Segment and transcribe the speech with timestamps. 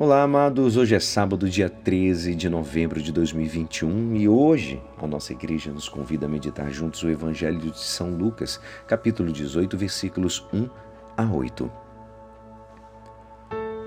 [0.00, 0.76] Olá, amados.
[0.76, 5.88] Hoje é sábado, dia 13 de novembro de 2021 e hoje a nossa igreja nos
[5.88, 10.68] convida a meditar juntos o Evangelho de São Lucas, capítulo 18, versículos 1
[11.16, 11.68] a 8.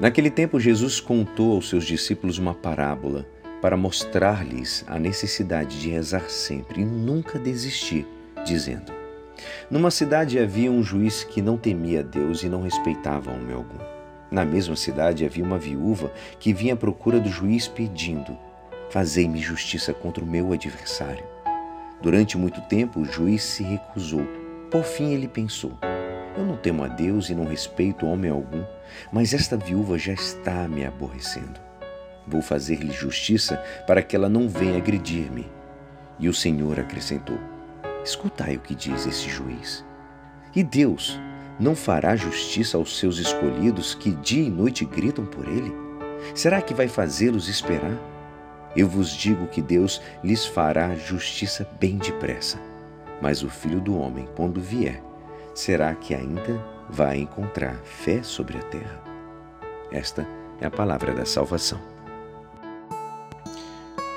[0.01, 3.25] Naquele tempo, Jesus contou aos seus discípulos uma parábola
[3.61, 8.05] para mostrar-lhes a necessidade de rezar sempre e nunca desistir,
[8.45, 8.91] dizendo:
[9.69, 14.00] Numa cidade havia um juiz que não temia Deus e não respeitava homem algum.
[14.31, 18.37] Na mesma cidade havia uma viúva que vinha à procura do juiz pedindo:
[18.89, 21.25] Fazei-me justiça contra o meu adversário.
[22.01, 24.25] Durante muito tempo o juiz se recusou.
[24.71, 25.77] Por fim ele pensou:
[26.37, 28.63] Eu não temo a Deus e não respeito homem algum,
[29.11, 31.59] mas esta viúva já está me aborrecendo.
[32.25, 35.51] Vou fazer-lhe justiça para que ela não venha agredir-me.
[36.17, 37.37] E o Senhor acrescentou:
[38.01, 39.83] Escutai o que diz esse juiz.
[40.55, 41.19] E Deus
[41.61, 45.71] não fará justiça aos seus escolhidos que dia e noite gritam por ele?
[46.33, 47.95] Será que vai fazê-los esperar?
[48.75, 52.59] Eu vos digo que Deus lhes fará justiça bem depressa.
[53.21, 55.03] Mas o filho do homem, quando vier,
[55.53, 56.59] será que ainda
[56.89, 59.03] vai encontrar fé sobre a terra?
[59.91, 60.27] Esta
[60.59, 61.79] é a palavra da salvação.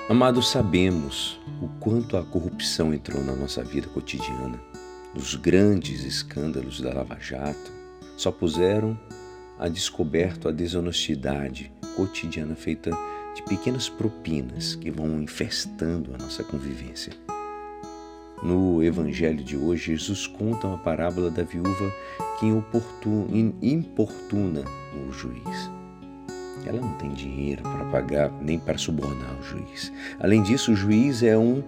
[0.08, 4.73] Amados, sabemos o quanto a corrupção entrou na nossa vida cotidiana
[5.14, 7.72] dos grandes escândalos da Lava Jato
[8.16, 8.98] só puseram
[9.58, 12.90] a descoberto a desonestidade cotidiana feita
[13.34, 17.12] de pequenas propinas que vão infestando a nossa convivência.
[18.42, 21.90] No Evangelho de hoje, Jesus conta uma parábola da viúva
[22.38, 22.46] que
[23.62, 24.64] importuna
[25.08, 25.70] o juiz.
[26.66, 29.92] Ela não tem dinheiro para pagar nem para subornar o juiz.
[30.18, 31.62] Além disso, o juiz é um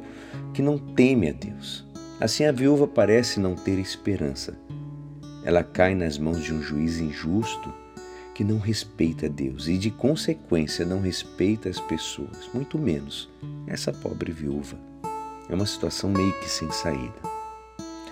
[0.53, 1.86] que não teme a Deus.
[2.19, 4.59] Assim a viúva parece não ter esperança.
[5.45, 7.73] Ela cai nas mãos de um juiz injusto
[8.35, 13.29] que não respeita Deus e, de consequência, não respeita as pessoas, muito menos
[13.67, 14.79] essa pobre viúva.
[15.49, 17.15] É uma situação meio que sem saída.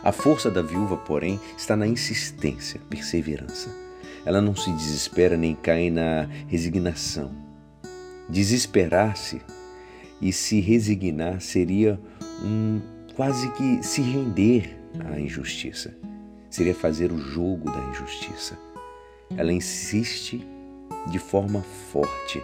[0.02, 3.74] A força da viúva, porém, está na insistência, perseverança.
[4.24, 7.32] Ela não se desespera nem cai na resignação.
[8.28, 9.40] Desesperar-se
[10.20, 11.98] e se resignar seria
[12.42, 12.80] um
[13.14, 15.94] quase que se render à injustiça.
[16.50, 18.58] Seria fazer o jogo da injustiça.
[19.36, 20.44] Ela insiste
[21.10, 22.42] de forma forte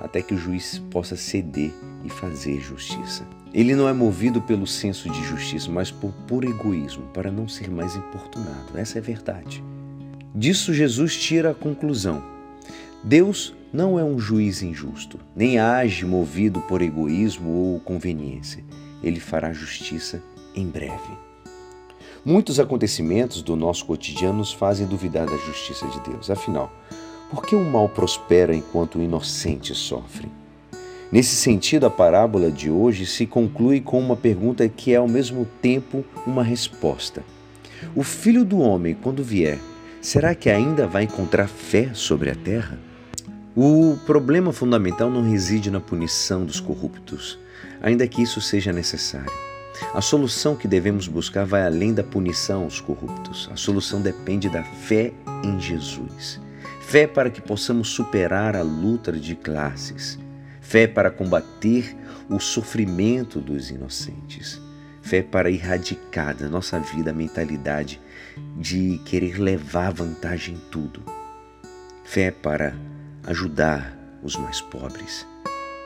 [0.00, 1.72] até que o juiz possa ceder
[2.04, 3.26] e fazer justiça.
[3.52, 7.70] Ele não é movido pelo senso de justiça, mas por puro egoísmo, para não ser
[7.70, 8.76] mais importunado.
[8.76, 9.62] Essa é a verdade.
[10.34, 12.22] Disso Jesus tira a conclusão:
[13.02, 18.64] Deus não é um juiz injusto, nem age movido por egoísmo ou conveniência
[19.02, 20.22] ele fará justiça
[20.54, 21.12] em breve.
[22.24, 26.30] Muitos acontecimentos do nosso cotidiano nos fazem duvidar da justiça de Deus.
[26.30, 26.70] Afinal,
[27.30, 30.28] por que o mal prospera enquanto o inocente sofre?
[31.10, 35.46] Nesse sentido, a parábola de hoje se conclui com uma pergunta que é ao mesmo
[35.60, 37.24] tempo uma resposta.
[37.96, 39.58] O filho do homem, quando vier,
[40.00, 42.78] será que ainda vai encontrar fé sobre a terra?
[43.56, 47.36] O problema fundamental não reside na punição dos corruptos,
[47.82, 49.32] ainda que isso seja necessário.
[49.92, 53.50] A solução que devemos buscar vai além da punição aos corruptos.
[53.52, 55.12] A solução depende da fé
[55.42, 56.40] em Jesus.
[56.80, 60.16] Fé para que possamos superar a luta de classes.
[60.60, 61.96] Fé para combater
[62.28, 64.60] o sofrimento dos inocentes.
[65.02, 68.00] Fé para erradicar da nossa vida a mentalidade
[68.56, 71.02] de querer levar vantagem em tudo.
[72.04, 72.76] Fé para
[73.26, 75.26] ajudar os mais pobres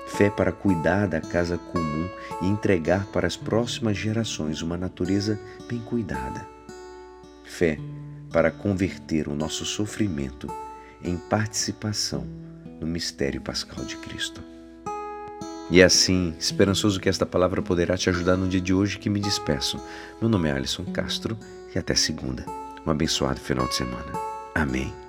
[0.07, 2.09] fé para cuidar da casa comum
[2.43, 6.47] e entregar para as próximas gerações uma natureza bem cuidada.
[7.45, 7.79] Fé
[8.33, 10.49] para converter o nosso sofrimento
[11.03, 12.27] em participação
[12.81, 14.43] no mistério pascal de Cristo.
[15.71, 19.19] E assim, esperançoso que esta palavra poderá te ajudar no dia de hoje que me
[19.19, 19.81] despeço.
[20.21, 21.39] Meu nome é Alisson Castro
[21.75, 22.45] e até segunda.
[22.87, 24.13] Um abençoado final de semana.
[24.55, 25.04] Amém.